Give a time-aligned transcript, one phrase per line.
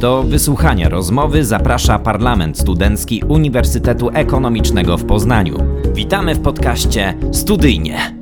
[0.00, 5.58] Do wysłuchania rozmowy zaprasza Parlament Studencki Uniwersytetu Ekonomicznego w Poznaniu.
[5.94, 8.17] Witamy w podcaście Studyjnie.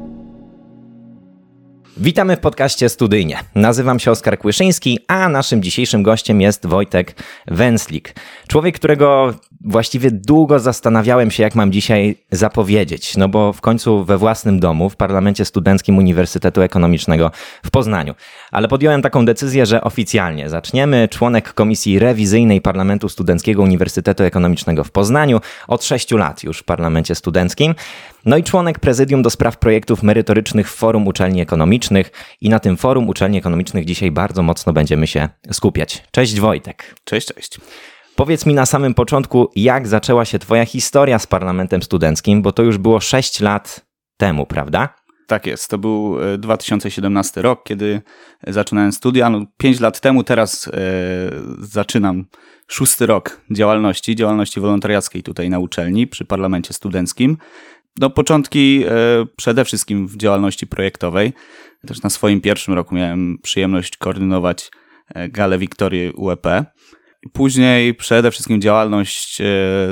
[1.98, 3.38] Witamy w podcaście Studyjnie.
[3.54, 7.14] Nazywam się Oskar Kłyszyński, a naszym dzisiejszym gościem jest Wojtek
[7.46, 8.14] Węslik.
[8.48, 14.18] Człowiek, którego właściwie długo zastanawiałem się, jak mam dzisiaj zapowiedzieć, no bo w końcu we
[14.18, 17.30] własnym domu, w Parlamencie Studenckim Uniwersytetu Ekonomicznego
[17.64, 18.14] w Poznaniu.
[18.50, 21.08] Ale podjąłem taką decyzję, że oficjalnie zaczniemy.
[21.08, 27.14] Członek Komisji Rewizyjnej Parlamentu Studenckiego Uniwersytetu Ekonomicznego w Poznaniu, od sześciu lat już w Parlamencie
[27.14, 27.75] Studenckim.
[28.26, 32.77] No i członek prezydium do spraw projektów merytorycznych w Forum Uczelni Ekonomicznych i na tym
[32.77, 36.05] Forum Uczelni Ekonomicznych dzisiaj bardzo mocno będziemy się skupiać.
[36.11, 36.94] Cześć Wojtek.
[37.05, 37.58] Cześć, cześć.
[38.17, 42.62] Powiedz mi na samym początku, jak zaczęła się Twoja historia z Parlamentem Studenckim, bo to
[42.62, 43.86] już było 6 lat
[44.17, 44.95] temu, prawda?
[45.27, 48.03] Tak jest, to był 2017 rok, kiedy
[48.47, 49.31] zaczynałem studia.
[49.31, 50.70] No, 5 lat temu, teraz e,
[51.58, 52.25] zaczynam
[52.69, 57.36] szósty rok działalności, działalności wolontariackiej tutaj na uczelni przy Parlamencie Studenckim.
[58.00, 58.91] No, początki e,
[59.36, 61.33] przede wszystkim w działalności projektowej.
[61.86, 64.70] Też na swoim pierwszym roku miałem przyjemność koordynować
[65.14, 66.47] e, galę Wiktorii UEP.
[67.33, 69.44] Później przede wszystkim działalność e,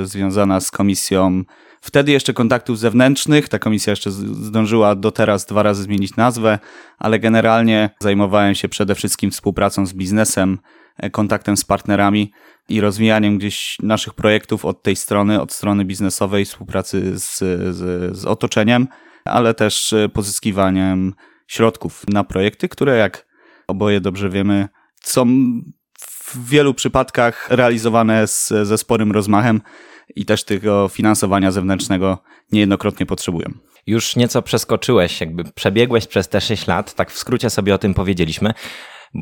[0.03, 1.43] związana z komisją,
[1.81, 3.49] wtedy jeszcze kontaktów zewnętrznych.
[3.49, 6.59] Ta komisja jeszcze zdążyła do teraz dwa razy zmienić nazwę,
[6.97, 10.57] ale generalnie zajmowałem się przede wszystkim współpracą z biznesem,
[11.11, 12.31] kontaktem z partnerami
[12.69, 17.37] i rozwijaniem gdzieś naszych projektów od tej strony, od strony biznesowej, współpracy z,
[17.75, 18.87] z, z otoczeniem,
[19.25, 21.13] ale też e, pozyskiwaniem
[21.47, 23.27] środków na projekty, które jak
[23.67, 24.67] oboje dobrze wiemy,
[25.01, 25.25] są
[25.99, 29.61] w wielu przypadkach realizowane z, ze sporym rozmachem
[30.15, 32.17] i też tego finansowania zewnętrznego
[32.51, 33.51] niejednokrotnie potrzebują.
[33.87, 37.93] Już nieco przeskoczyłeś, jakby przebiegłeś przez te 6 lat, tak w skrócie sobie o tym
[37.93, 38.53] powiedzieliśmy.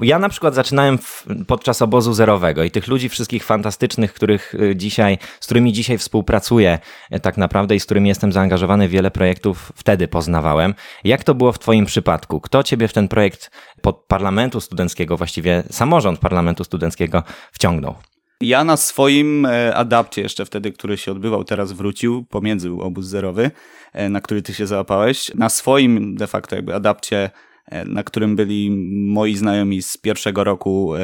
[0.01, 4.75] Ja na przykład zaczynałem w, podczas obozu zerowego i tych ludzi wszystkich fantastycznych, których y,
[4.75, 6.79] dzisiaj, z którymi dzisiaj współpracuję
[7.15, 10.73] y, tak naprawdę i z którymi jestem zaangażowany w wiele projektów, wtedy poznawałem.
[11.03, 12.41] Jak to było w Twoim przypadku?
[12.41, 13.51] Kto Ciebie w ten projekt
[13.81, 17.95] pod parlamentu studenckiego, właściwie samorząd parlamentu studenckiego wciągnął?
[18.41, 23.51] Ja na swoim e, adapcie, jeszcze wtedy, który się odbywał, teraz wrócił, pomiędzy obóz zerowy,
[23.93, 25.35] e, na który ty się załapałeś.
[25.35, 27.52] Na swoim de facto jakby adapcie E,
[27.85, 30.95] na którym byli moi znajomi z pierwszego roku.
[30.95, 30.99] E,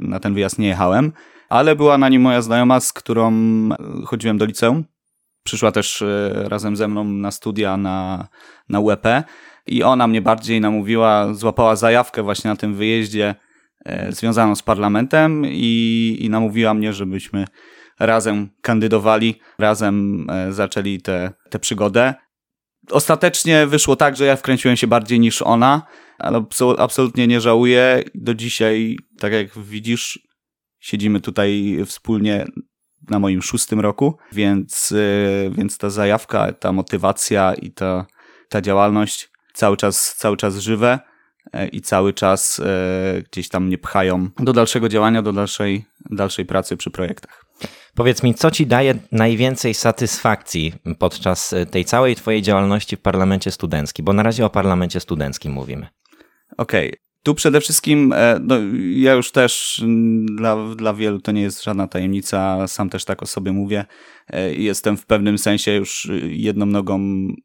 [0.00, 1.12] na ten wyjazd nie jechałem,
[1.48, 3.32] ale była na nim moja znajoma, z którą
[4.04, 4.84] chodziłem do liceum.
[5.44, 8.28] Przyszła też e, razem ze mną na studia na,
[8.68, 9.06] na UEP
[9.66, 13.34] i ona mnie bardziej namówiła, złapała zajawkę właśnie na tym wyjeździe
[14.08, 17.44] związaną z parlamentem i, i namówiła mnie, żebyśmy
[18.00, 21.00] razem kandydowali, razem zaczęli
[21.50, 22.14] tę przygodę
[22.90, 25.82] ostatecznie wyszło tak, że ja wkręciłem się bardziej niż ona,
[26.20, 26.44] ale
[26.78, 28.02] absolutnie nie żałuję.
[28.14, 30.28] Do dzisiaj, tak jak widzisz,
[30.80, 32.46] siedzimy tutaj wspólnie
[33.10, 38.06] na moim szóstym roku, więc, y, więc ta zajawka, ta motywacja i ta,
[38.48, 40.98] ta działalność cały czas, cały czas żywe
[41.52, 46.46] e, i cały czas e, gdzieś tam mnie pchają do dalszego działania, do dalszej, dalszej
[46.46, 47.44] pracy przy projektach.
[47.94, 54.04] Powiedz mi, co ci daje najwięcej satysfakcji podczas tej całej twojej działalności w parlamencie studenckim?
[54.04, 55.86] Bo na razie o parlamencie studenckim mówimy.
[56.56, 56.88] Okej.
[56.88, 57.00] Okay.
[57.22, 58.54] Tu przede wszystkim, e, no,
[58.92, 59.82] ja już też
[60.36, 63.84] dla, dla wielu to nie jest żadna tajemnica, sam też tak o sobie mówię.
[64.28, 67.00] E, jestem w pewnym sensie już jedną nogą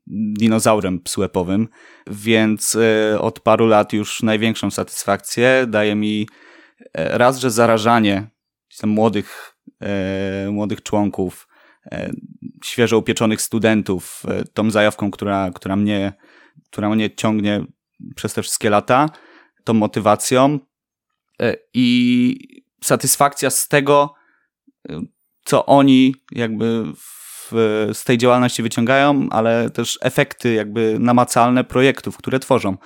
[0.07, 1.67] dinozaurem psłepowym,
[2.07, 2.77] więc
[3.19, 6.27] od paru lat już największą satysfakcję daje mi
[6.93, 8.27] raz, że zarażanie
[8.83, 11.47] młodych E, młodych członków,
[11.91, 12.11] e,
[12.65, 16.13] świeżo upieczonych studentów, e, tą zajawką, która, która, mnie,
[16.71, 17.65] która mnie ciągnie
[18.15, 19.09] przez te wszystkie lata,
[19.63, 20.59] tą motywacją
[21.73, 24.13] i satysfakcja z tego,
[25.45, 27.51] co oni jakby w,
[27.93, 32.77] z tej działalności wyciągają, ale też efekty jakby namacalne projektów, które tworzą,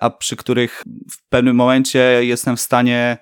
[0.00, 3.18] a przy których w pewnym momencie jestem w stanie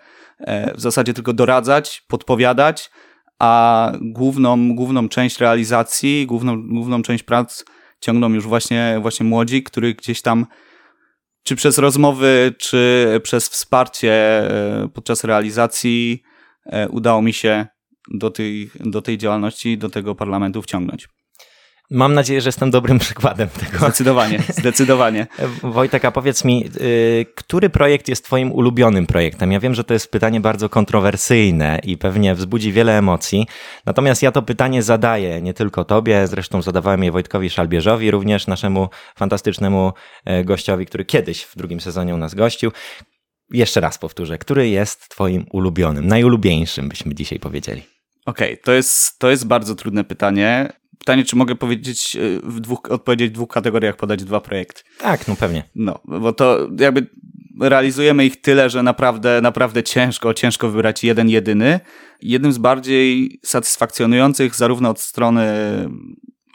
[0.74, 2.90] w zasadzie tylko doradzać, podpowiadać,
[3.38, 7.64] a główną, główną część realizacji, główną, główną część prac
[8.00, 10.46] ciągną już właśnie, właśnie młodzi, których gdzieś tam
[11.42, 16.22] czy przez rozmowy, czy przez wsparcie e, podczas realizacji
[16.66, 17.66] e, udało mi się
[18.10, 21.08] do tej, do tej działalności, do tego parlamentu wciągnąć.
[21.90, 23.78] Mam nadzieję, że jestem dobrym przykładem tego.
[23.78, 25.26] Zdecydowanie, zdecydowanie.
[25.62, 29.52] Wojtek, a powiedz mi, y, który projekt jest Twoim ulubionym projektem?
[29.52, 33.46] Ja wiem, że to jest pytanie bardzo kontrowersyjne i pewnie wzbudzi wiele emocji.
[33.86, 38.88] Natomiast ja to pytanie zadaję nie tylko Tobie, zresztą zadawałem je Wojtkowi Szalbierzowi, również naszemu
[39.16, 39.92] fantastycznemu
[40.24, 42.70] e, gościowi, który kiedyś w drugim sezonie u nas gościł.
[43.50, 47.82] Jeszcze raz powtórzę, który jest twoim ulubionym, najulubieńszym byśmy dzisiaj powiedzieli?
[48.26, 50.81] Okej, okay, to, jest, to jest bardzo trudne pytanie.
[51.02, 54.82] Pytanie, czy mogę powiedzieć y, w dwóch, odpowiedzieć w dwóch kategoriach, podać dwa projekty.
[54.98, 55.64] Tak, no pewnie.
[55.74, 57.06] No, bo to jakby
[57.60, 61.80] realizujemy ich tyle, że naprawdę, naprawdę ciężko, ciężko wybrać jeden jedyny.
[62.20, 65.44] Jednym z bardziej satysfakcjonujących zarówno od strony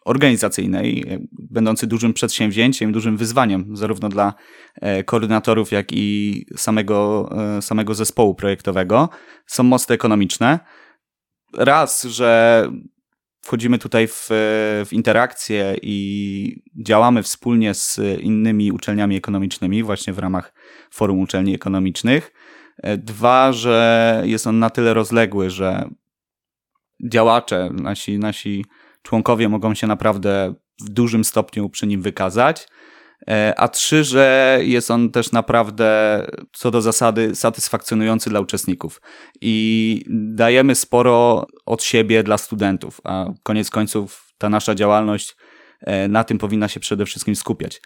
[0.05, 4.33] organizacyjnej, będący dużym przedsięwzięciem, dużym wyzwaniem zarówno dla
[4.75, 9.09] e, koordynatorów, jak i samego, e, samego zespołu projektowego,
[9.47, 10.59] są mosty ekonomiczne.
[11.53, 12.63] Raz, że
[13.47, 14.27] wchodzimy tutaj w,
[14.85, 20.53] w interakcję i działamy wspólnie z innymi uczelniami ekonomicznymi, właśnie w ramach
[20.91, 22.33] Forum Uczelni Ekonomicznych.
[22.77, 25.89] E, dwa, że jest on na tyle rozległy, że
[27.11, 28.65] działacze, nasi, nasi
[29.01, 32.67] członkowie mogą się naprawdę w dużym stopniu przy nim wykazać.
[33.29, 36.21] E, a trzy, że jest on też naprawdę
[36.53, 39.01] co do zasady satysfakcjonujący dla uczestników
[39.41, 45.35] i dajemy sporo od siebie dla studentów, a koniec końców ta nasza działalność
[45.81, 47.81] e, na tym powinna się przede wszystkim skupiać.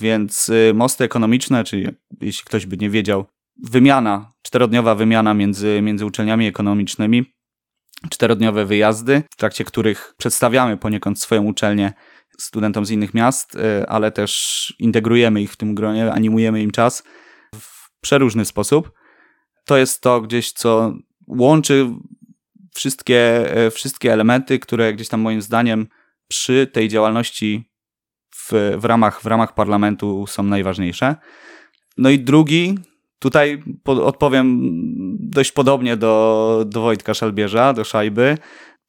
[0.00, 1.88] Więc y, mosty ekonomiczne, czyli
[2.20, 3.24] jeśli ktoś by nie wiedział,
[3.64, 7.34] wymiana, czterodniowa wymiana między, między uczelniami ekonomicznymi,
[8.10, 11.92] czterodniowe wyjazdy, w trakcie których przedstawiamy poniekąd swoją uczelnię
[12.38, 17.02] studentom z innych miast, y, ale też integrujemy ich w tym gronie, animujemy im czas
[17.54, 18.92] w przeróżny sposób.
[19.64, 20.94] To jest to gdzieś, co
[21.26, 21.90] łączy
[22.74, 25.86] wszystkie, y, wszystkie elementy, które gdzieś tam moim zdaniem
[26.28, 27.70] przy tej działalności
[28.34, 31.16] w, w, ramach, w ramach parlamentu są najważniejsze.
[31.98, 32.78] No i drugi,
[33.18, 34.60] tutaj po, odpowiem
[35.20, 38.38] dość podobnie do, do Wojtka Szalbierza, do Szajby,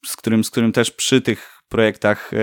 [0.06, 2.38] z którym, z którym też przy tych projektach e,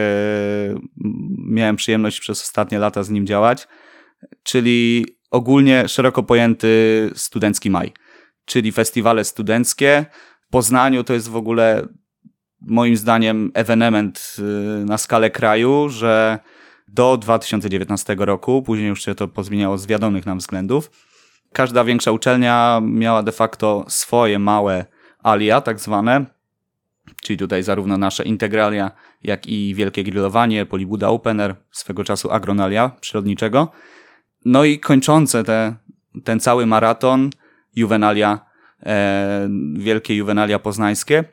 [1.37, 3.67] miałem przyjemność przez ostatnie lata z nim działać,
[4.43, 7.93] czyli ogólnie szeroko pojęty studencki maj,
[8.45, 10.05] czyli festiwale studenckie.
[10.47, 11.87] W Poznaniu to jest w ogóle
[12.61, 14.41] moim zdaniem ewenement e,
[14.85, 16.39] na skalę kraju, że
[16.87, 20.91] do 2019 roku, później już się to pozmieniało z wiadomych nam względów,
[21.53, 24.85] każda większa uczelnia miała de facto swoje małe
[25.23, 26.25] alia, tak zwane,
[27.21, 28.91] czyli tutaj zarówno nasze integralia,
[29.23, 33.71] jak i wielkie grillowanie, Polibuda Opener, swego czasu agronalia przyrodniczego.
[34.45, 35.75] No i kończące te,
[36.23, 37.29] ten cały maraton,
[37.75, 38.39] juvenalia,
[38.85, 41.23] e, wielkie juvenalia poznańskie,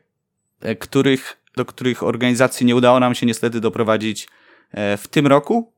[0.61, 4.29] e, których, do których organizacji nie udało nam się niestety doprowadzić
[4.71, 5.73] e, w tym roku,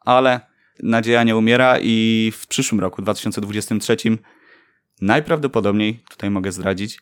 [0.00, 0.40] ale
[0.82, 3.96] nadzieja nie umiera i w przyszłym roku, 2023,
[5.00, 6.98] najprawdopodobniej, tutaj mogę zdradzić,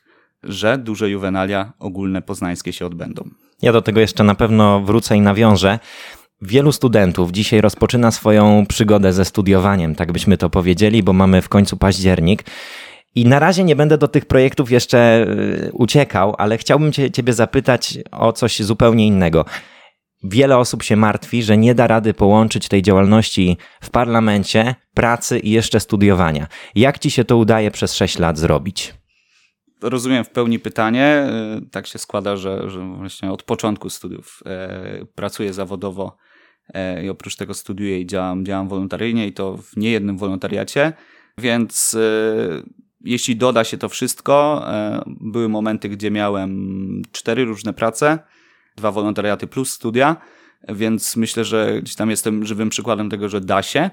[0.48, 3.31] że duże juwenalia ogólne poznańskie się odbędą.
[3.62, 5.78] Ja do tego jeszcze na pewno wrócę i nawiążę.
[6.43, 11.48] Wielu studentów dzisiaj rozpoczyna swoją przygodę ze studiowaniem, tak byśmy to powiedzieli, bo mamy w
[11.48, 12.44] końcu październik.
[13.14, 17.32] I na razie nie będę do tych projektów jeszcze y, uciekał, ale chciałbym cię, Ciebie
[17.32, 19.44] zapytać o coś zupełnie innego.
[20.25, 25.50] Wiele osób się martwi, że nie da rady połączyć tej działalności w parlamencie, pracy i
[25.50, 26.46] jeszcze studiowania.
[26.75, 28.94] Jak ci się to udaje przez 6 lat zrobić?
[29.82, 31.28] Rozumiem w pełni pytanie.
[31.62, 36.17] Y, tak się składa, że, że właśnie od początku studiów e, pracuję zawodowo
[36.75, 40.93] e, i oprócz tego studiuję i działam, działam wolontaryjnie i to w niejednym wolontariacie,
[41.38, 41.96] więc
[43.00, 44.67] jeśli doda się to wszystko,
[45.06, 48.18] były momenty, gdzie miałem cztery różne prace,
[48.76, 50.16] dwa wolontariaty plus studia,
[50.68, 53.90] więc myślę, że gdzieś tam jestem żywym przykładem tego, że da się.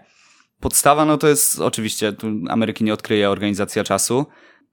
[0.60, 4.26] Podstawa, no to jest oczywiście, tu Ameryki nie odkryje organizacja czasu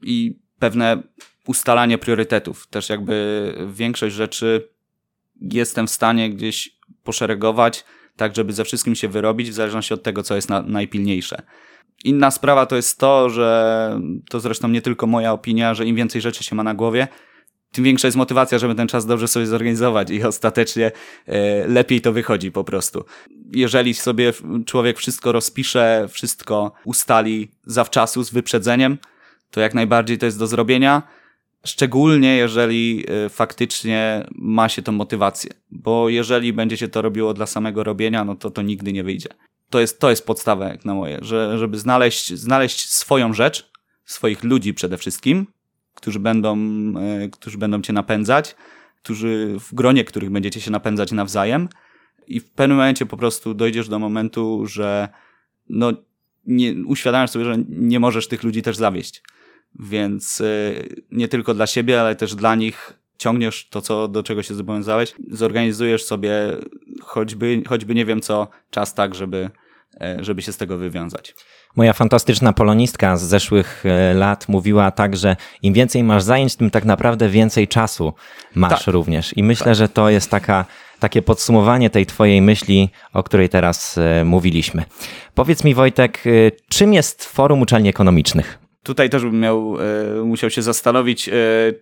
[0.02, 1.02] i pewne
[1.47, 2.67] ustalanie priorytetów.
[2.67, 4.69] Też jakby większość rzeczy
[5.40, 7.85] jestem w stanie gdzieś poszeregować,
[8.17, 11.43] tak żeby ze wszystkim się wyrobić, w zależności od tego, co jest na, najpilniejsze.
[12.05, 16.21] Inna sprawa to jest to, że to zresztą nie tylko moja opinia, że im więcej
[16.21, 17.09] rzeczy się ma na głowie,
[17.73, 20.93] tym większa jest motywacja, żeby ten czas dobrze sobie zorganizować i ostatecznie
[21.26, 23.05] e, lepiej to wychodzi po prostu.
[23.52, 24.33] Jeżeli sobie
[24.67, 28.99] człowiek wszystko rozpisze, wszystko ustali zawczasu z wyprzedzeniem,
[29.50, 31.02] to jak najbardziej to jest do zrobienia.
[31.64, 37.47] Szczególnie jeżeli y, faktycznie ma się tą motywację, bo jeżeli będzie się to robiło dla
[37.47, 39.28] samego robienia, no to to nigdy nie wyjdzie.
[39.71, 43.71] To jest, to jest podstawa jak na moje, że, żeby znaleźć, znaleźć swoją rzecz,
[44.04, 45.47] swoich ludzi przede wszystkim,
[45.95, 46.57] którzy będą,
[47.25, 48.57] y, którzy będą cię napędzać,
[49.02, 51.69] którzy w gronie których będziecie się napędzać nawzajem
[52.26, 55.09] i w pewnym momencie po prostu dojdziesz do momentu, że
[55.69, 55.92] no
[56.47, 59.23] nie, uświadamiasz sobie, że nie możesz tych ludzi też zawieść
[59.79, 64.43] więc y, nie tylko dla siebie, ale też dla nich ciągniesz to, co, do czego
[64.43, 66.33] się zobowiązałeś, zorganizujesz sobie
[67.03, 69.50] choćby, choćby nie wiem co, czas tak, żeby,
[70.00, 71.35] e, żeby się z tego wywiązać.
[71.77, 76.71] Moja fantastyczna polonistka z zeszłych e, lat mówiła tak, że im więcej masz zajęć, tym
[76.71, 78.12] tak naprawdę więcej czasu
[78.55, 78.95] masz tak.
[78.95, 79.37] również.
[79.37, 79.75] I myślę, tak.
[79.75, 80.65] że to jest taka,
[81.00, 84.85] takie podsumowanie tej twojej myśli, o której teraz e, mówiliśmy.
[85.35, 86.25] Powiedz mi Wojtek,
[86.69, 88.60] czym jest Forum Uczelni Ekonomicznych?
[88.82, 89.76] Tutaj też bym miał,
[90.25, 91.30] musiał się zastanowić,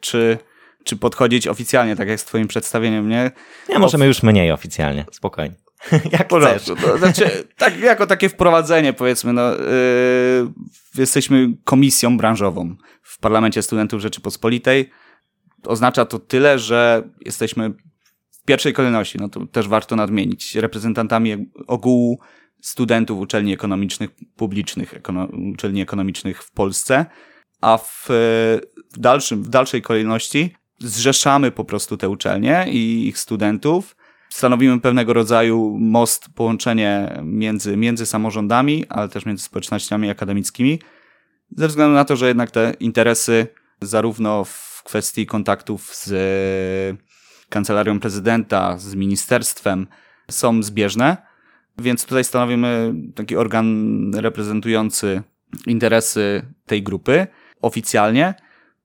[0.01, 0.39] czy
[0.85, 3.31] czy podchodzić oficjalnie, tak jak z twoim przedstawieniem, nie?
[3.69, 5.55] Nie, możemy już mniej oficjalnie, spokojnie.
[6.19, 6.65] jak chcesz.
[6.65, 9.59] To znaczy, tak, jako takie wprowadzenie, powiedzmy, no, yy,
[10.99, 14.91] jesteśmy komisją branżową w Parlamencie Studentów Rzeczypospolitej.
[15.67, 17.71] Oznacza to tyle, że jesteśmy
[18.31, 22.21] w pierwszej kolejności, no to też warto nadmienić, reprezentantami ogółu
[22.61, 27.07] studentów uczelni ekonomicznych, publicznych ekono uczelni ekonomicznych w Polsce,
[27.61, 28.07] a w,
[28.93, 33.97] w, dalszym, w dalszej kolejności zrzeszamy po prostu te uczelnie i ich studentów
[34.31, 40.79] stanowimy pewnego rodzaju most, połączenie między, między samorządami, ale też między społecznościami akademickimi,
[41.57, 43.47] ze względu na to, że jednak te interesy,
[43.83, 46.99] zarówno w kwestii kontaktów z
[47.49, 49.87] kancelarią prezydenta, z ministerstwem,
[50.31, 51.28] są zbieżne.
[51.79, 55.23] Więc tutaj stanowimy taki organ reprezentujący
[55.67, 57.27] interesy tej grupy
[57.63, 58.35] oficjalnie.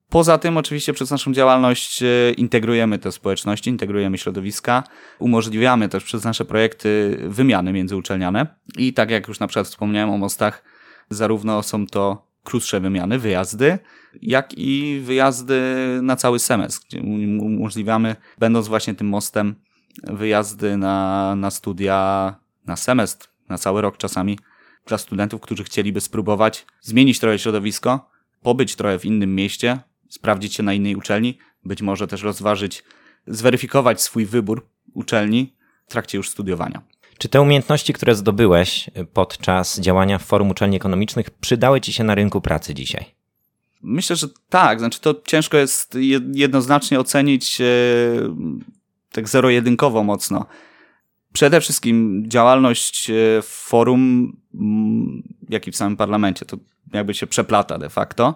[0.08, 4.84] Poza tym, oczywiście, przez naszą działalność e, integrujemy te społeczności, integrujemy środowiska,
[5.18, 8.46] umożliwiamy też przez nasze projekty wymiany międzyuczelniane.
[8.78, 10.62] I tak jak już na przykład wspomniałem o mostach,
[11.10, 13.78] zarówno są to krótsze wymiany, wyjazdy,
[14.22, 15.62] jak i wyjazdy
[16.02, 17.00] na cały semestr, gdzie
[17.40, 19.54] umożliwiamy, będąc właśnie tym mostem,
[20.02, 22.34] wyjazdy na, na studia,
[22.66, 24.38] na semestr, na cały rok czasami,
[24.86, 28.10] dla studentów, którzy chcieliby spróbować zmienić trochę środowisko,
[28.42, 29.78] pobyć trochę w innym mieście,
[30.08, 32.84] sprawdzić się na innej uczelni, być może też rozważyć,
[33.26, 35.54] zweryfikować swój wybór uczelni
[35.86, 36.82] w trakcie już studiowania.
[37.18, 42.14] Czy te umiejętności, które zdobyłeś podczas działania w Forum Uczelni Ekonomicznych, przydały Ci się na
[42.14, 43.04] rynku pracy dzisiaj?
[43.82, 44.78] Myślę, że tak.
[44.78, 45.98] Znaczy, to ciężko jest
[46.32, 47.64] jednoznacznie ocenić e,
[49.12, 50.46] tak zero-jedynkowo mocno.
[51.34, 54.32] Przede wszystkim działalność e, forum,
[55.48, 56.56] jak i w samym parlamencie, to
[56.92, 58.34] jakby się przeplata de facto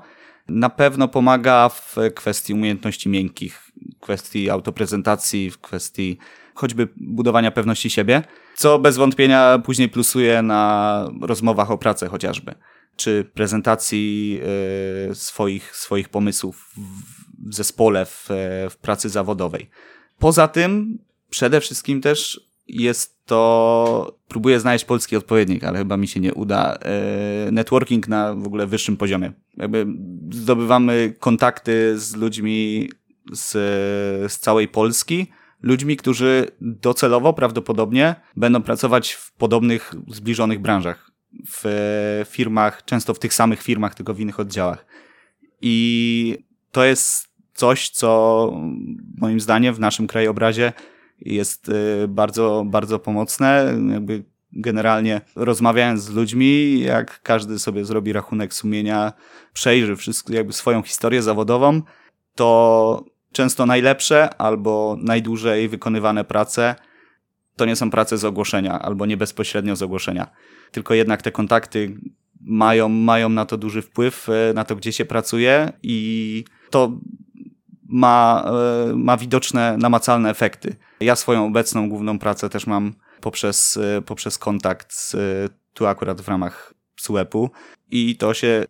[0.49, 6.19] na pewno pomaga w kwestii umiejętności miękkich, kwestii autoprezentacji, w kwestii
[6.55, 8.23] choćby budowania pewności siebie,
[8.55, 12.55] co bez wątpienia później plusuje na rozmowach o pracę chociażby,
[12.97, 14.41] czy prezentacji
[15.11, 16.71] y, swoich, swoich pomysłów
[17.47, 18.29] w zespole, w,
[18.71, 19.71] w pracy zawodowej.
[20.19, 20.99] Poza tym
[21.31, 26.79] przede wszystkim też jest to, próbuję znaleźć polski odpowiednik, ale chyba mi się nie uda,
[26.83, 29.33] e, networking na w ogóle wyższym poziomie.
[29.57, 29.87] Jakby
[30.31, 32.89] zdobywamy kontakty z ludźmi
[33.33, 33.53] z,
[34.33, 35.27] z całej Polski,
[35.63, 41.11] ludźmi, którzy docelowo prawdopodobnie będą pracować w podobnych, zbliżonych branżach,
[41.49, 44.87] w firmach, często w tych samych firmach, tylko w innych oddziałach.
[45.63, 46.39] I
[46.73, 48.53] to jest coś, co
[49.19, 50.73] moim zdaniem w naszym krajobrazie
[51.21, 53.75] jest y, bardzo, bardzo pomocne.
[53.93, 59.13] Jakby generalnie rozmawiając z ludźmi, jak każdy sobie zrobi rachunek sumienia,
[59.53, 61.83] przejrzy wszystko, jakby swoją historię zawodową,
[62.35, 66.75] to często najlepsze albo najdłużej wykonywane prace
[67.59, 70.27] to nie są prace z ogłoszenia albo nie bezpośrednio z ogłoszenia.
[70.71, 71.97] Tylko jednak te kontakty
[72.41, 76.93] mają, mają na to duży wpływ, y, na to, gdzie się pracuje i to
[77.89, 78.45] ma,
[78.91, 80.77] e, ma widoczne, namacalne efekty.
[81.01, 85.17] Ja swoją obecną główną pracę też mam poprzez, e, poprzez kontakt z,
[85.75, 87.51] tu akurat w ramach SUEP-u
[87.91, 88.65] i to się,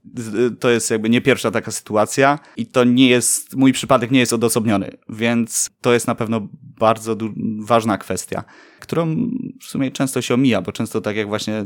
[0.61, 4.33] to jest jakby nie pierwsza taka sytuacja i to nie jest, mój przypadek nie jest
[4.33, 7.17] odosobniony, więc to jest na pewno bardzo
[7.61, 8.45] ważna kwestia,
[8.81, 9.31] którą
[9.61, 11.65] w sumie często się omija, bo często tak jak właśnie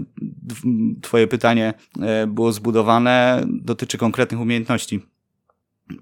[1.02, 5.00] twoje pytanie e, było zbudowane, dotyczy konkretnych umiejętności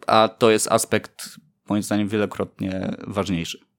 [0.06, 3.69] a to jest aspekt moim zdaniem wielokrotnie ważniejszy.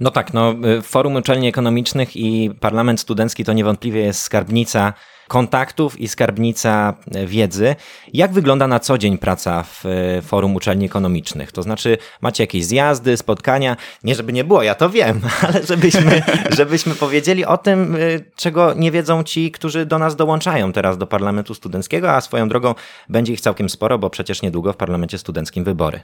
[0.00, 4.92] No tak, no, y, Forum Uczelni Ekonomicznych i Parlament Studencki to niewątpliwie jest skarbnica
[5.28, 7.76] kontaktów i skarbnica y, wiedzy.
[8.12, 11.52] Jak wygląda na co dzień praca w y, Forum Uczelni Ekonomicznych?
[11.52, 13.76] To znaczy, macie jakieś zjazdy, spotkania?
[14.04, 17.96] Nie, żeby nie było, ja to wiem, ale żebyśmy, żebyśmy powiedzieli o tym,
[18.36, 22.74] czego nie wiedzą ci, którzy do nas dołączają teraz do Parlamentu Studenckiego, a swoją drogą
[23.08, 26.00] będzie ich całkiem sporo, bo przecież niedługo w Parlamencie Studenckim wybory.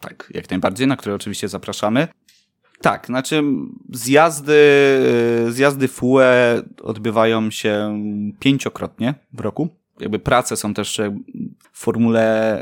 [0.00, 2.08] Tak, jak najbardziej, na które oczywiście zapraszamy.
[2.86, 3.42] Tak, znaczy
[3.92, 4.60] zjazdy,
[5.48, 6.20] zjazdy FUE
[6.82, 8.02] odbywają się
[8.38, 9.68] pięciokrotnie w roku.
[10.00, 11.00] Jakby prace są też
[11.72, 12.58] w formule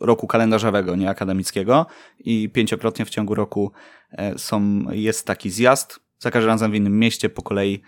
[0.00, 1.86] roku kalendarzowego, nie akademickiego
[2.18, 3.72] i pięciokrotnie w ciągu roku
[4.10, 6.00] e, są, jest taki zjazd.
[6.18, 7.82] Za każdym razem w innym mieście, po kolei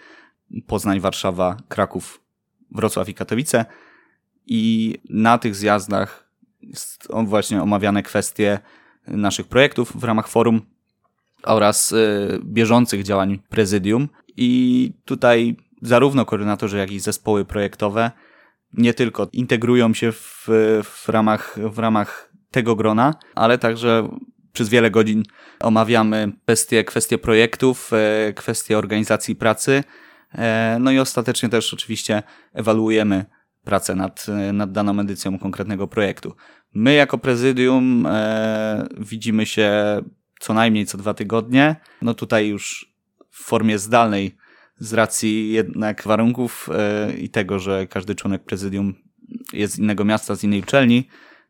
[0.67, 2.21] Poznań, Warszawa, Kraków,
[2.71, 3.65] Wrocław i Katowice.
[4.47, 6.31] i na tych zjazdach
[7.25, 8.59] właśnie omawiane kwestie
[9.07, 10.76] naszych projektów w ramach forum
[11.47, 14.09] oraz y, bieżących działań prezydium.
[14.37, 18.11] I tutaj zarówno koordynatorzy, jak i zespoły projektowe
[18.73, 20.49] nie tylko integrują się w,
[20.85, 24.09] w, ramach, w ramach tego grona, ale także
[24.53, 25.23] przez wiele godzin
[25.61, 29.85] omawiamy kwestie, kwestie projektów, e, kwestie organizacji pracy,
[30.35, 32.23] e, no i ostatecznie też oczywiście
[32.55, 33.25] ewaluujemy
[33.65, 36.35] pracę nad, nad daną edycją konkretnego projektu.
[36.75, 39.73] My jako prezydium e, widzimy się
[40.41, 41.77] co najmniej co dwa tygodnie.
[42.03, 42.93] No tutaj już
[43.31, 44.37] w formie zdalnej
[44.79, 48.95] z racji jednak warunków e, i tego, że każdy członek prezydium
[49.53, 51.09] jest z innego miasta, z innej uczelni,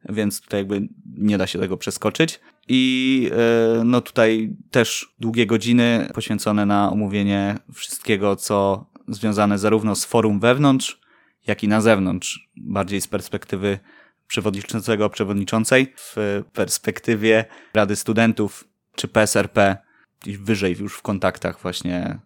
[0.08, 2.40] więc tutaj jakby nie da się tego przeskoczyć.
[2.68, 10.04] I e, no tutaj też długie godziny poświęcone na omówienie wszystkiego, co związane zarówno z
[10.04, 11.00] forum wewnątrz,
[11.46, 13.78] jak i na zewnątrz, bardziej z perspektywy
[14.26, 18.64] przewodniczącego, przewodniczącej, w perspektywie Rady Studentów
[18.96, 19.76] czy PSRP,
[20.20, 22.18] gdzieś wyżej już w kontaktach właśnie,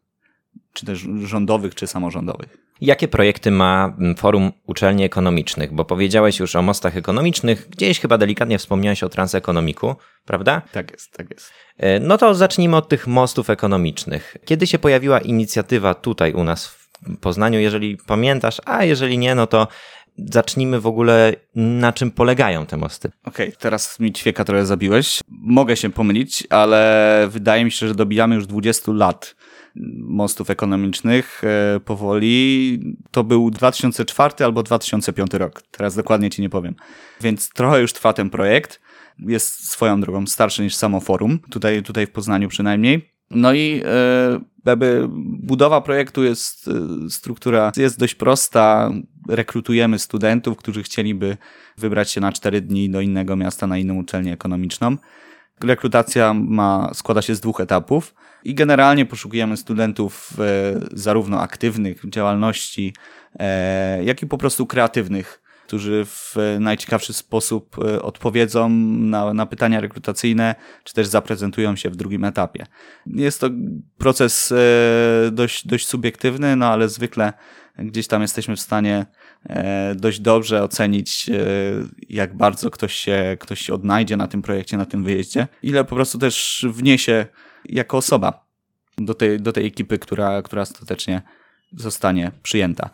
[0.72, 2.56] czy też rządowych, czy samorządowych.
[2.80, 5.72] Jakie projekty ma Forum Uczelni Ekonomicznych?
[5.72, 10.62] Bo powiedziałeś już o mostach ekonomicznych, gdzieś chyba delikatnie wspomniałeś o transekonomiku, prawda?
[10.72, 11.52] Tak jest, tak jest.
[11.76, 14.36] E, no to zacznijmy od tych mostów ekonomicznych.
[14.44, 19.46] Kiedy się pojawiła inicjatywa tutaj u nas w Poznaniu, jeżeli pamiętasz, a jeżeli nie, no
[19.46, 19.68] to
[20.16, 23.10] zacznijmy w ogóle, na czym polegają te mosty.
[23.24, 25.20] Okej, okay, teraz mi ćwieka trochę zabiłeś.
[25.28, 29.36] Mogę się pomylić, ale wydaje mi się, że dobijamy już 20 lat
[29.96, 32.80] mostów ekonomicznych e, powoli.
[33.10, 35.62] To był 2004 albo 2005 rok.
[35.70, 36.74] Teraz dokładnie ci nie powiem.
[37.20, 38.80] Więc trochę już trwa ten projekt.
[39.18, 43.10] Jest swoją drogą starszy niż samo forum, tutaj, tutaj w Poznaniu przynajmniej.
[43.30, 45.08] No i e, jakby
[45.42, 48.90] budowa projektu jest, e, struktura jest dość prosta.
[49.30, 51.36] Rekrutujemy studentów, którzy chcieliby
[51.78, 54.96] wybrać się na cztery dni do innego miasta, na inną uczelnię ekonomiczną.
[55.60, 62.10] Rekrutacja ma, składa się z dwóch etapów i generalnie poszukujemy studentów e, zarówno aktywnych w
[62.10, 62.94] działalności,
[64.04, 65.40] jak i po prostu kreatywnych
[65.70, 71.96] którzy w najciekawszy sposób e, odpowiedzą na, na pytania rekrutacyjne, czy też zaprezentują się w
[71.96, 72.66] drugim etapie.
[73.06, 73.50] Jest to
[73.98, 77.32] proces e, dość, dość subiektywny, no ale zwykle
[77.78, 79.06] gdzieś tam jesteśmy w stanie e,
[79.96, 81.30] dość dobrze ocenić,
[82.08, 85.94] jak bardzo ktoś się, ktoś się odnajdzie na tym projekcie, na tym wyjeździe, ile po
[85.94, 87.26] prostu też wniesie
[87.64, 88.44] jako osoba
[88.98, 91.22] do tej, do tej ekipy, która, która ostatecznie
[91.76, 92.90] zostanie przyjęta.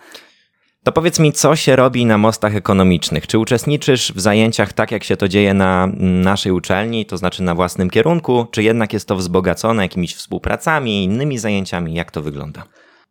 [0.82, 3.26] To powiedz mi, co się robi na mostach ekonomicznych?
[3.26, 7.54] Czy uczestniczysz w zajęciach tak, jak się to dzieje na naszej uczelni, to znaczy na
[7.54, 11.94] własnym kierunku, czy jednak jest to wzbogacone jakimiś współpracami, innymi zajęciami?
[11.94, 12.64] Jak to wygląda?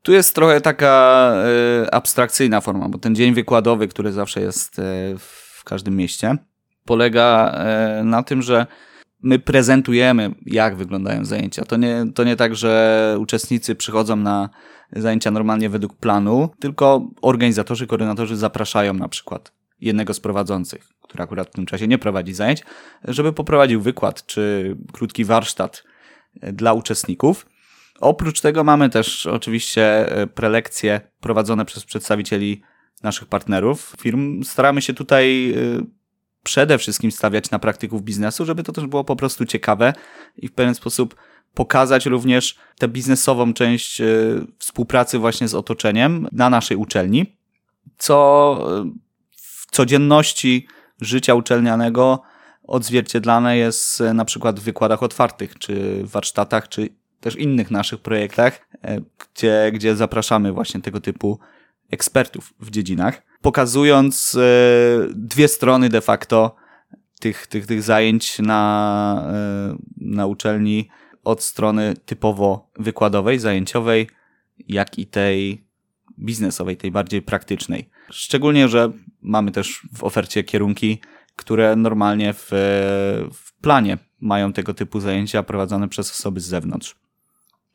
[0.06, 1.34] Tu jest trochę taka
[1.84, 4.82] y, abstrakcyjna forma, bo ten dzień wykładowy, który zawsze jest y,
[5.18, 6.38] w każdym mieście,
[6.84, 7.56] polega
[8.02, 8.68] y, na tym, że
[9.24, 11.66] my prezentujemy, jak wyglądają zajęcia.
[11.66, 14.50] To nie, to nie tak, że uczestnicy przychodzą na
[14.92, 21.48] zajęcia normalnie według planu, tylko organizatorzy, koordynatorzy zapraszają na przykład jednego z prowadzących, który akurat
[21.48, 22.64] w tym czasie nie prowadzi zajęć,
[23.04, 25.84] żeby poprowadził wykład czy krótki warsztat
[26.42, 27.46] dla uczestników.
[28.00, 32.62] Oprócz tego mamy też oczywiście e, prelekcje prowadzone przez przedstawicieli
[33.04, 34.44] naszych partnerów firm.
[34.44, 35.56] Staramy się tutaj e,
[36.44, 39.94] przede wszystkim stawiać na praktyków biznesu, żeby to też było po prostu ciekawe
[40.38, 41.16] i w pewien sposób
[41.54, 44.06] pokazać również tę biznesową część e,
[44.60, 47.38] współpracy właśnie z otoczeniem na naszej uczelni,
[47.98, 48.68] co
[49.32, 50.68] w codzienności
[51.02, 52.22] życia uczelnianego
[52.64, 56.90] odzwierciedlane jest na przykład w wykładach otwartych, czy warsztatach, czy
[57.26, 58.68] też innych naszych projektach,
[59.18, 61.40] gdzie, gdzie zapraszamy właśnie tego typu
[61.92, 64.38] ekspertów w dziedzinach, pokazując
[65.16, 66.56] dwie strony de facto
[67.20, 69.32] tych, tych, tych zajęć na,
[69.98, 70.90] na uczelni
[71.24, 74.10] od strony typowo wykładowej, zajęciowej,
[74.68, 75.66] jak i tej
[76.20, 77.90] biznesowej, tej bardziej praktycznej.
[78.12, 81.00] Szczególnie, że mamy też w ofercie kierunki,
[81.36, 82.48] które normalnie w,
[83.34, 87.05] w planie mają tego typu zajęcia prowadzone przez osoby z zewnątrz.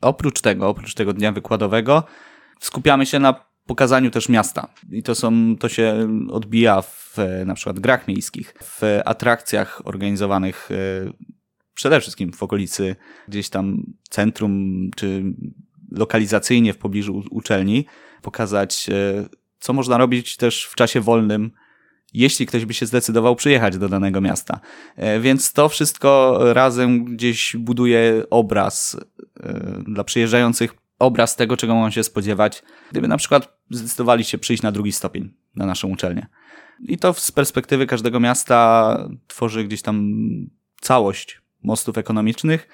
[0.01, 2.03] Oprócz tego, oprócz tego dnia wykładowego,
[2.59, 4.67] skupiamy się na pokazaniu też miasta.
[4.91, 10.69] I to są, to się odbija w na przykład grach miejskich, w atrakcjach organizowanych
[11.73, 12.95] przede wszystkim w okolicy
[13.27, 15.23] gdzieś tam centrum, czy
[15.91, 17.85] lokalizacyjnie w pobliżu uczelni,
[18.21, 21.51] pokazać, e, co można robić też w czasie wolnym,
[22.13, 24.59] jeśli ktoś by się zdecydował przyjechać do danego miasta.
[24.95, 28.97] E, więc to wszystko razem gdzieś buduje obraz
[29.39, 34.63] e, dla przyjeżdżających, obraz tego, czego mogą się spodziewać, gdyby na przykład zdecydowali się przyjść
[34.63, 36.27] na drugi stopień na naszą uczelnię.
[36.79, 40.11] I to z perspektywy każdego miasta tworzy gdzieś tam
[40.81, 42.67] całość mostów ekonomicznych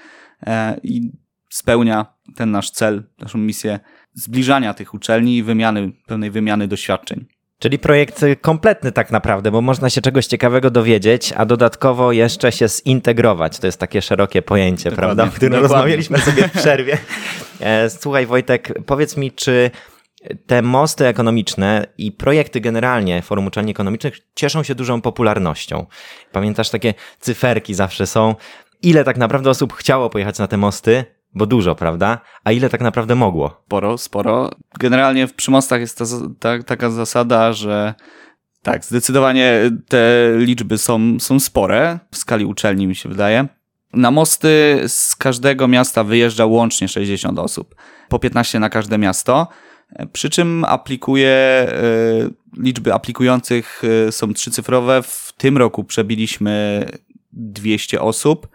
[0.48, 1.12] e, i
[1.50, 3.80] spełnia ten nasz cel, naszą misję
[4.14, 7.26] zbliżania tych uczelni i wymiany, pełnej wymiany doświadczeń.
[7.60, 12.68] Czyli projekt kompletny tak naprawdę, bo można się czegoś ciekawego dowiedzieć, a dodatkowo jeszcze się
[12.68, 13.60] zintegrować.
[13.60, 15.24] To jest takie szerokie pojęcie, Dokładnie, prawda?
[15.24, 15.76] O którym dokładnie.
[15.76, 16.98] rozmawialiśmy sobie w przerwie.
[17.60, 19.72] E, Słuchaj Wojtek, powiedz mi, czy
[20.48, 25.86] te mosty ekonomiczne i projekty generalnie Forum Uczelni Ekonomicznych cieszą się dużą popularnością.
[26.32, 28.36] Pamiętasz, takie cyferki zawsze są.
[28.82, 31.06] Ile tak naprawdę osób chciało pojechać na te mosty?
[31.38, 32.20] Bo dużo, prawda?
[32.44, 33.62] A ile tak naprawdę mogło?
[33.66, 34.52] Sporo, sporo.
[34.80, 36.06] Generalnie w przymostach jest ta,
[36.40, 37.94] ta, taka zasada, że
[38.62, 43.48] tak, zdecydowanie te liczby są, są spore w skali uczelni, mi się wydaje.
[43.94, 47.76] Na mosty z każdego miasta wyjeżdża łącznie 60 osób,
[48.10, 49.48] po 15 na każde miasto.
[50.14, 51.68] Przy czym aplikuje,
[52.58, 55.02] y, liczby aplikujących y, są trzycyfrowe.
[55.04, 56.86] W tym roku przebiliśmy
[57.34, 58.48] 200 osób.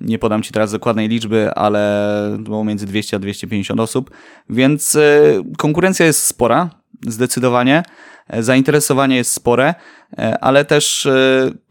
[0.00, 4.10] Nie podam Ci teraz dokładnej liczby, ale było między 200 a 250 osób,
[4.50, 6.70] więc y, konkurencja jest spora,
[7.06, 7.82] zdecydowanie.
[8.28, 9.74] E, Zainteresowanie jest spore,
[10.18, 11.08] e, ale też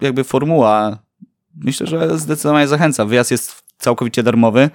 [0.01, 0.99] jakby formuła
[1.55, 3.05] myślę, że zdecydowanie zachęca.
[3.05, 4.69] Wyjazd jest całkowicie darmowy.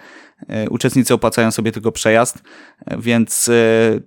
[0.49, 2.43] E, Uczestnicy opłacają sobie tylko przejazd,
[2.87, 3.53] e, więc e,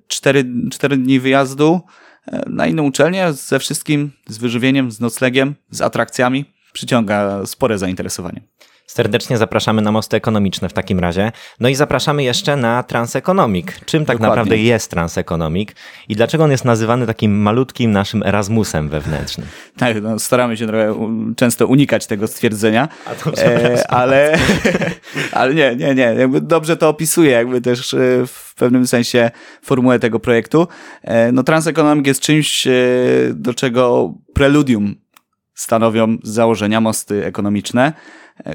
[0.08, 1.82] cztery, cztery dni wyjazdu
[2.28, 8.42] e, na inną uczelnię ze wszystkim, z wyżywieniem, z noclegiem, z atrakcjami przyciąga spore zainteresowanie.
[8.88, 11.32] Serdecznie zapraszamy na mosty ekonomiczne w takim razie.
[11.60, 13.68] No i zapraszamy jeszcze na Transeconomic.
[13.86, 14.28] Czym tak Dokładnie.
[14.30, 15.70] naprawdę jest Transeconomic
[16.10, 19.48] i dlaczego on jest nazywany takim malutkim naszym Erasmusem wewnętrznym?
[19.78, 20.96] Tak, no, staramy się trochę
[21.36, 22.90] często unikać tego stwierdzenia,
[23.38, 24.38] e, ale,
[25.32, 27.98] ale nie, nie, nie, jakby dobrze to opisuje, jakby też e,
[28.28, 30.68] w pewnym sensie formułę tego projektu.
[31.02, 32.72] E, No Transeconomic jest czymś, e,
[33.34, 34.96] do czego preludium
[35.54, 37.94] stanowią założenia mosty ekonomiczne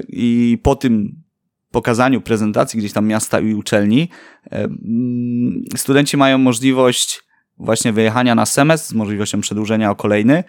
[0.09, 1.23] i po tym
[1.71, 4.09] pokazaniu prezentacji gdzieś tam miasta i uczelni,
[4.51, 7.23] e, mm, studenci mają możliwość
[7.57, 10.43] właśnie wyjechania na semestr z możliwością przedłużenia o kolejny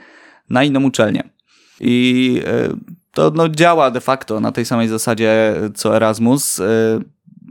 [0.51, 1.23] na inną uczelnię.
[1.81, 2.68] I e,
[3.12, 6.61] to no, działa de facto na tej samej zasadzie co Erasmus.
[6.61, 6.64] E,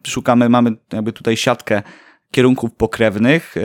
[0.07, 1.81] Szukamy, mamy jakby tutaj siatkę
[2.31, 3.61] kierunków pokrewnych e,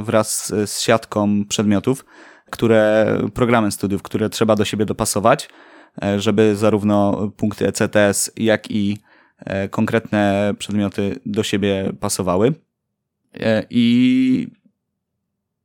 [0.00, 2.04] wraz z siatką przedmiotów,
[2.50, 5.71] które, programem studiów, które trzeba do siebie dopasować, e,
[6.18, 8.98] żeby zarówno punkty ECTS, jak i
[9.38, 12.52] e, konkretne przedmioty do siebie pasowały.
[13.34, 14.46] E, I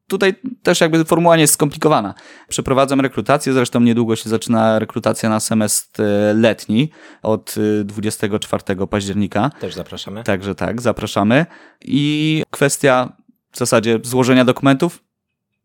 [0.08, 2.14] tutaj też jakby formuła nie jest skomplikowana.
[2.48, 6.90] Przeprowadzam rekrutację, zresztą niedługo się zaczyna rekrutacja na semestr e, letni
[7.22, 9.52] od e, 24 października.
[9.60, 10.24] Też zapraszamy.
[10.24, 11.46] Także tak, zapraszamy.
[11.82, 13.18] I kwestia
[13.52, 15.04] w zasadzie złożenia dokumentów,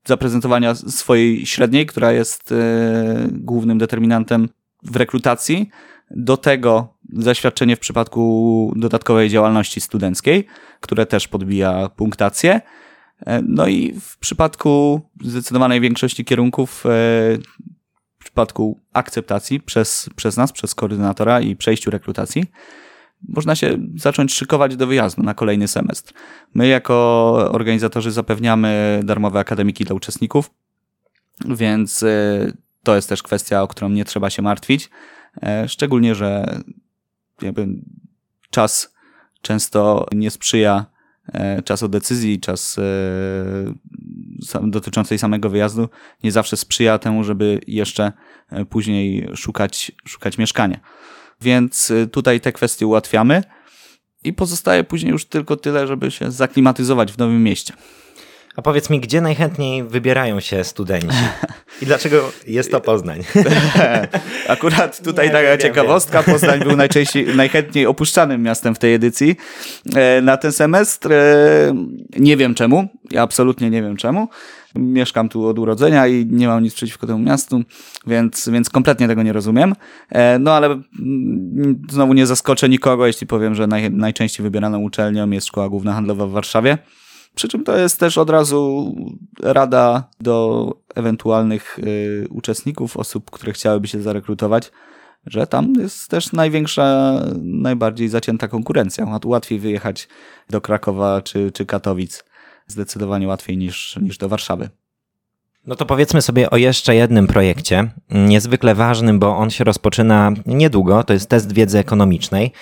[0.04, 2.56] zaprezentowania swojej średniej, która jest e,
[3.30, 4.48] głównym determinantem
[4.82, 5.70] w rekrutacji.
[6.10, 10.46] Do tego zaświadczenie w przypadku dodatkowej działalności studenckiej,
[10.80, 12.60] które też podbija punktację.
[13.26, 16.88] E, No i w przypadku zdecydowanej większości kierunków, e,
[18.18, 22.44] w przypadku akceptacji przez, przez nas, przez koordynatora i przejściu rekrutacji,
[23.28, 26.12] można się zacząć szykować do wyjazdu na kolejny semestr.
[26.54, 30.50] My jako organizatorzy zapewniamy darmowe akademiki dla uczestników,
[31.48, 34.90] więc e, to jest też kwestia, o którą nie trzeba się martwić.
[35.42, 36.60] E, Szczególnie, że
[37.42, 37.68] jakby
[38.50, 38.94] czas
[39.42, 40.86] często nie sprzyja
[41.32, 42.82] e, czas o decyzji, czas e,
[44.62, 45.88] dotyczącej samego wyjazdu
[46.24, 48.12] nie zawsze sprzyja temu, żeby jeszcze
[48.70, 50.80] później szukać, szukać mieszkania.
[51.42, 53.42] Więc y, tutaj te kwestie ułatwiamy
[54.24, 57.74] i pozostaje później już tylko tyle, żeby się zaklimatyzować w nowym mieście.
[58.56, 61.16] A powiedz mi, gdzie najchętniej wybierają się studenci?
[61.82, 63.24] I dlaczego jest to Poznań?
[64.48, 66.22] Akurat tutaj Nie, taka wiem, ciekawostka.
[66.22, 69.36] Poznań był najczęściej, najchętniej opuszczanym miastem w tej edycji
[69.94, 71.12] e, na ten semestr.
[71.12, 71.18] E,
[72.18, 72.88] Nie wiem czemu.
[73.10, 74.28] Ja absolutnie nie wiem czemu.
[74.74, 77.62] Mieszkam tu od urodzenia i nie mam nic przeciwko temu miastu,
[78.06, 79.74] więc, więc kompletnie tego nie rozumiem.
[80.08, 85.30] E, No ale mm, znowu nie zaskoczę nikogo, jeśli powiem, że naj, najczęściej wybieraną uczelnią
[85.30, 86.78] jest Szkoła Główna Handlowa w Warszawie.
[87.34, 88.94] Przy czym to jest też od razu
[89.42, 94.72] rada do ewentualnych y, uczestników, osób, które chciałyby się zarekrutować,
[95.26, 99.06] że tam jest też największa, najbardziej zacięta konkurencja.
[99.24, 100.08] Łatwiej wyjechać
[100.50, 102.24] do Krakowa czy, czy Katowic.
[102.72, 104.68] Zdecydowanie łatwiej niż, niż do Warszawy.
[105.66, 111.04] No to powiedzmy sobie o jeszcze jednym projekcie, niezwykle ważnym, bo on się rozpoczyna niedługo,
[111.04, 112.52] to jest test wiedzy ekonomicznej.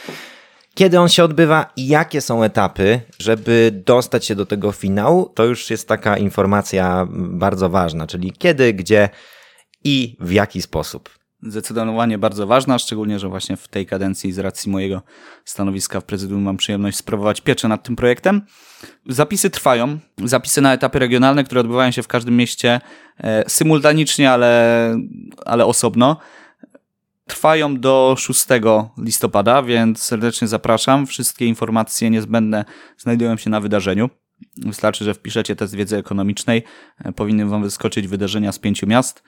[0.75, 5.45] Kiedy on się odbywa i jakie są etapy, żeby dostać się do tego finału, to
[5.45, 9.09] już jest taka informacja bardzo ważna, czyli kiedy, gdzie
[9.85, 11.20] i w jaki sposób?
[11.43, 15.03] Zdecydowanie bardzo ważna, szczególnie, że właśnie w tej kadencji z racji mojego
[15.45, 18.43] stanowiska w prezydium mam przyjemność sprawować pieczę nad tym projektem.
[19.09, 19.99] Zapisy trwają.
[20.25, 22.81] Zapisy na etapy regionalne, które odbywają się w każdym mieście
[23.19, 24.97] e, symultanicznie, ale,
[25.47, 26.17] ale osobno.
[27.27, 28.47] Trwają do 6
[28.99, 31.07] listopada, więc serdecznie zapraszam.
[31.07, 32.65] Wszystkie informacje niezbędne
[32.99, 34.11] znajdują się na wydarzeniu.
[34.57, 36.63] Wystarczy, że wpiszecie test wiedzy ekonomicznej.
[37.05, 39.23] E, powinny Wam wyskoczyć wydarzenia z pięciu miast.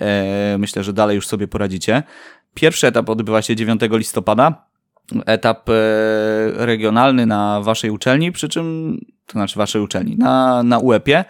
[0.00, 2.02] E, myślę, że dalej już sobie poradzicie.
[2.54, 4.66] Pierwszy etap odbywa się 9 listopada.
[5.26, 5.72] Etap e,
[6.66, 11.24] regionalny na waszej uczelni, przy czym, to znaczy waszej uczelni, na, na UEP-ie,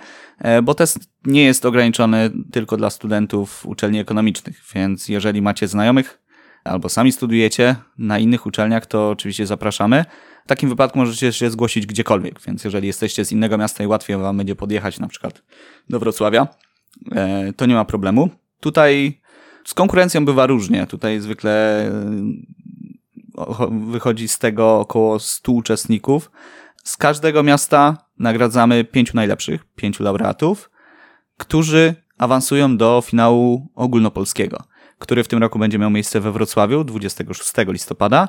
[0.63, 6.25] bo test nie jest ograniczony tylko dla studentów uczelni ekonomicznych, więc jeżeli macie znajomych
[6.65, 10.05] albo sami studujecie na innych uczelniach, to oczywiście zapraszamy.
[10.45, 14.17] W takim wypadku możecie się zgłosić gdziekolwiek, więc jeżeli jesteście z innego miasta i łatwiej
[14.17, 15.43] wam będzie podjechać na przykład
[15.89, 16.49] do Wrocławia,
[17.13, 18.31] e, to nie ma problemu.
[18.61, 19.21] Tutaj
[19.65, 20.87] z konkurencją bywa różnie.
[20.87, 21.93] Tutaj zwykle e,
[23.71, 26.31] wychodzi z tego około 100 uczestników.
[26.85, 30.71] Z każdego miasta nagradzamy pięciu najlepszych, pięciu laureatów,
[31.39, 34.65] którzy awansują do finału ogólnopolskiego,
[34.99, 38.29] który w tym roku będzie miał miejsce we Wrocławiu 26 listopada.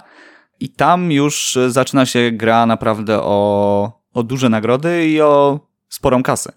[0.60, 5.60] I tam już zaczyna się gra naprawdę o, o duże nagrody i o
[5.90, 6.54] sporą kasę.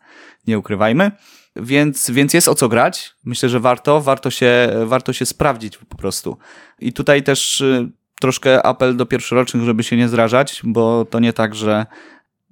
[0.46, 1.10] Nie ukrywajmy.
[1.58, 3.14] Więc, więc jest o co grać.
[3.24, 6.38] Myślę, że warto, warto się, warto się sprawdzić po prostu.
[6.78, 7.90] I tutaj też y,
[8.20, 11.86] troszkę apel do pierwszorocznych, żeby się nie zrażać, bo to nie tak, że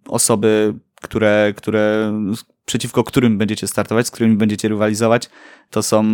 [0.08, 2.12] osoby, które, które,
[2.64, 5.30] przeciwko którym będziecie startować, z którymi będziecie rywalizować,
[5.70, 6.04] to są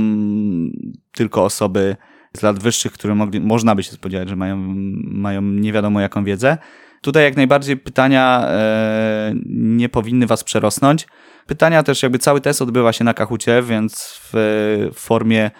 [1.13, 1.97] tylko osoby
[2.37, 4.57] z lat wyższych, które mogli, można by się spodziewać, że mają,
[5.05, 6.59] mają nie wiadomo jaką wiedzę.
[7.03, 11.07] Tutaj jak najbardziej pytania e, nie powinny was przerosnąć.
[11.47, 15.51] Pytania też, jakby cały test odbywa się na kachucie, więc w formie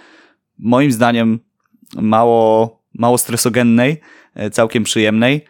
[0.59, 1.41] moim zdaniem
[1.97, 4.01] mało, mało stresogennej,
[4.35, 5.45] e, całkiem przyjemnej,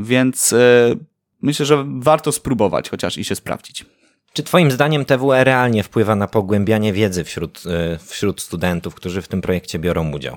[0.00, 0.94] więc e,
[1.42, 3.84] myślę, że warto spróbować chociaż i się sprawdzić.
[4.32, 9.28] Czy Twoim zdaniem TWE realnie wpływa na pogłębianie wiedzy wśród, e, wśród studentów, którzy w
[9.28, 10.36] tym projekcie biorą udział?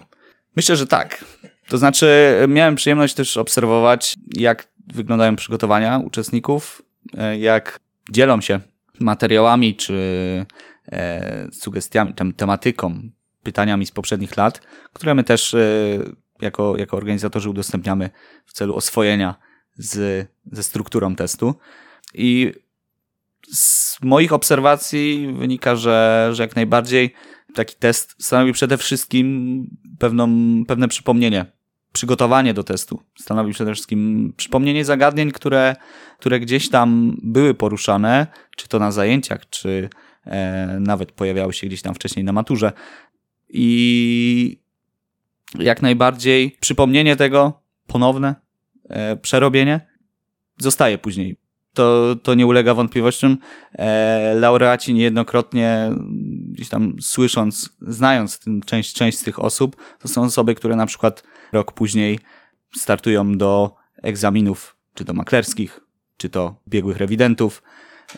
[0.55, 1.25] Myślę, że tak.
[1.67, 6.81] To znaczy, miałem przyjemność też obserwować, jak wyglądają przygotowania uczestników,
[7.39, 7.79] jak
[8.11, 8.59] dzielą się
[8.99, 10.45] materiałami czy
[10.91, 13.01] e, sugestiami, tematyką,
[13.43, 14.61] pytaniami z poprzednich lat,
[14.93, 15.67] które my też e,
[16.41, 18.09] jako, jako organizatorzy udostępniamy
[18.45, 19.35] w celu oswojenia
[19.75, 21.55] z, ze strukturą testu.
[22.13, 22.53] I
[23.51, 27.13] z moich obserwacji wynika, że, że jak najbardziej
[27.55, 29.67] taki test stanowi przede wszystkim
[29.99, 30.29] pewną,
[30.67, 31.45] pewne przypomnienie
[31.93, 33.01] przygotowanie do testu.
[33.19, 35.75] Stanowi przede wszystkim przypomnienie zagadnień, które,
[36.19, 38.27] które gdzieś tam były poruszane,
[38.57, 39.89] czy to na zajęciach, czy
[40.25, 42.71] e, nawet pojawiały się gdzieś tam wcześniej na maturze.
[43.49, 44.59] I
[45.59, 48.35] jak najbardziej przypomnienie tego, ponowne
[48.89, 49.87] e, przerobienie,
[50.57, 51.37] zostaje później.
[51.73, 53.37] To, to nie ulega wątpliwościom.
[53.73, 55.91] E, laureaci niejednokrotnie,
[56.47, 60.85] gdzieś tam słysząc, znając ten, część, część z tych osób, to są osoby, które na
[60.85, 61.23] przykład
[61.53, 62.19] Rok później
[62.75, 65.79] startują do egzaminów, czy to maklerskich,
[66.17, 67.63] czy to biegłych rewidentów,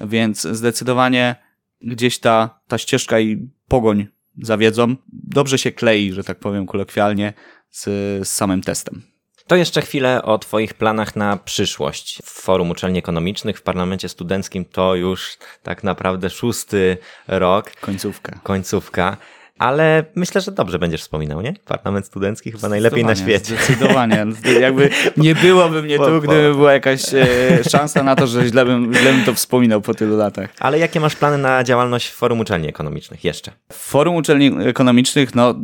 [0.01, 1.35] więc zdecydowanie
[1.81, 4.07] gdzieś ta, ta ścieżka i pogoń
[4.41, 7.33] za wiedzą dobrze się klei, że tak powiem kolokwialnie,
[7.69, 7.83] z,
[8.27, 9.01] z samym testem.
[9.47, 12.21] To jeszcze chwilę o Twoich planach na przyszłość.
[12.23, 17.71] W Forum Uczelni Ekonomicznych, w Parlamencie Studenckim to już tak naprawdę szósty rok.
[17.71, 18.39] Końcówka.
[18.43, 19.17] Końcówka.
[19.59, 21.53] Ale myślę, że dobrze będziesz wspominał, nie?
[21.65, 23.55] Parlament studencki chyba najlepiej na świecie.
[23.55, 24.25] Zdecydowanie.
[24.61, 27.27] Jakby nie byłoby mnie tu, gdyby była jakaś e,
[27.69, 30.49] szansa na to, że źle bym, źle bym to wspominał po tylu latach.
[30.59, 33.51] Ale jakie masz plany na działalność Forum Uczelni Ekonomicznych jeszcze?
[33.73, 35.55] Forum Uczelni Ekonomicznych, no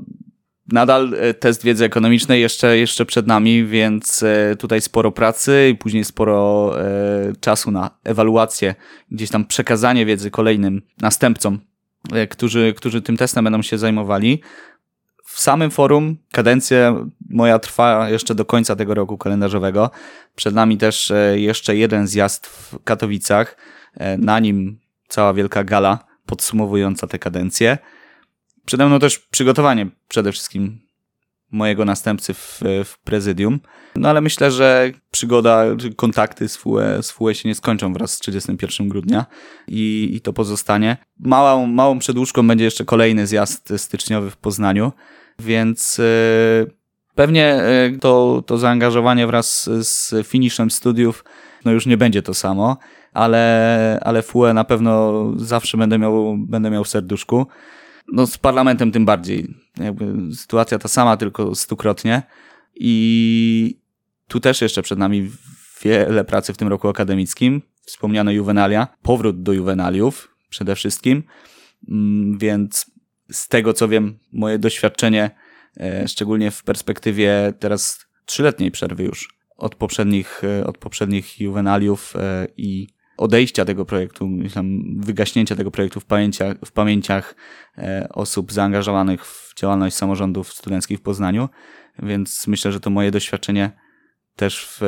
[0.72, 5.76] nadal e, test wiedzy ekonomicznej jeszcze, jeszcze przed nami, więc e, tutaj sporo pracy i
[5.76, 6.76] później sporo
[7.40, 8.76] czasu na ewaluację,
[9.12, 11.60] gdzieś tam przekazanie wiedzy kolejnym następcom
[12.30, 14.42] którzy, którzy tym testem będą się zajmowali.
[15.26, 16.96] W samym forum kadencja
[17.30, 19.92] moja trwa jeszcze do końca tego roku kalendarzowego.
[20.36, 23.58] Przed nami też e, jeszcze jeden zjazd w Katowicach.
[23.94, 27.78] E, na nim cała wielka gala podsumowująca tę kadencję.
[28.66, 30.80] Przede mną też przygotowanie przede wszystkim
[31.52, 32.62] mojego następcy w,
[33.04, 33.60] prezydium.
[33.96, 38.20] No ale myślę, że przygoda, kontakty z FUE, z FUE się nie skończą wraz z
[38.20, 39.26] 31 grudnia
[39.68, 40.98] i, i to pozostanie.
[41.20, 44.92] Małą, małą przedłużką będzie jeszcze kolejny zjazd styczniowy w Poznaniu,
[45.40, 46.72] więc yy,
[47.16, 47.62] pewnie
[47.92, 51.24] yy, to, to zaangażowanie wraz z finiszem studiów
[51.66, 52.78] no już nie będzie to samo,
[53.14, 57.46] ale, ale FUE na pewno zawsze będę miał, będę miał w serduszku.
[58.08, 59.56] No z parlamentem tym bardziej.
[59.78, 62.24] Jakby sytuacja ta sama, tylko stukrotnie.
[62.76, 63.78] I
[64.28, 65.32] tu też jeszcze przed nami
[65.84, 67.62] wiele pracy w tym roku akademickim.
[67.86, 71.24] Wspomniano juwenalia, powrót do juwenaliów przede wszystkim.
[71.90, 72.92] Mm, więc
[73.32, 75.32] z tego co wiem, moje doświadczenie,
[75.80, 82.48] e, szczególnie w perspektywie teraz trzyletniej przerwy już od poprzednich, e, od poprzednich juwenaliów e,
[82.58, 82.88] i
[83.22, 84.64] odejścia tego projektu, myślę,
[84.98, 87.36] wygaśnięcia tego projektu w pamięciach, w pamięciach
[88.10, 91.50] osób zaangażowanych w działalność samorządów studenckich w Poznaniu,
[92.04, 93.72] więc myślę, że to moje doświadczenie
[94.36, 94.80] też w,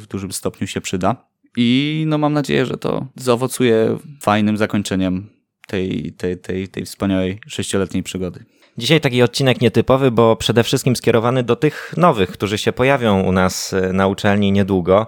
[0.00, 1.28] w dużym stopniu się przyda.
[1.56, 5.30] I no mam nadzieję, że to zaowocuje fajnym zakończeniem
[5.66, 8.44] tej, tej, tej, tej wspaniałej sześcioletniej przygody.
[8.78, 13.32] Dzisiaj taki odcinek nietypowy, bo przede wszystkim skierowany do tych nowych, którzy się pojawią u
[13.32, 15.06] nas e, na uczelni niedługo.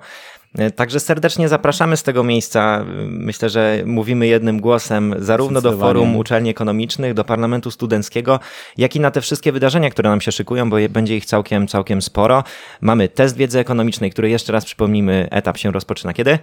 [0.58, 2.84] E, także serdecznie zapraszamy z tego miejsca.
[3.08, 8.40] Myślę, że mówimy jednym głosem zarówno do Forum Uczelni Ekonomicznych, do Parlamentu Studenckiego,
[8.76, 12.02] jak i na te wszystkie wydarzenia, które nam się szykują, bo będzie ich całkiem, całkiem
[12.02, 12.44] sporo.
[12.80, 16.38] Mamy test wiedzy ekonomicznej, który jeszcze raz przypomnimy, etap się rozpoczyna kiedy?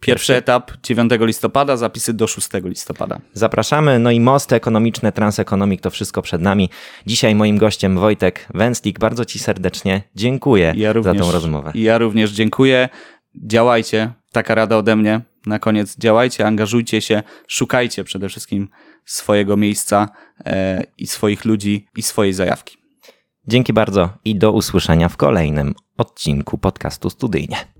[0.00, 3.20] Pierwszy etap 9 listopada, zapisy do 6 listopada.
[3.32, 3.98] Zapraszamy.
[3.98, 6.70] No i mosty ekonomiczne, transekonomik, to wszystko przed nami.
[7.06, 8.98] Dzisiaj moim gościem Wojtek Węslik.
[8.98, 11.72] Bardzo Ci serdecznie dziękuję ja również, za tą rozmowę.
[11.74, 12.88] Ja również dziękuję.
[13.36, 14.12] Działajcie.
[14.32, 15.20] Taka rada ode mnie.
[15.46, 18.68] Na koniec działajcie, angażujcie się, szukajcie przede wszystkim
[19.04, 20.08] swojego miejsca
[20.44, 22.76] e, i swoich ludzi i swojej zajawki.
[23.46, 27.73] Dzięki bardzo i do usłyszenia w kolejnym odcinku podcastu Studyjnie.